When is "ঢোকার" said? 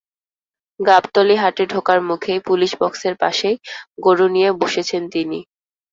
1.73-1.99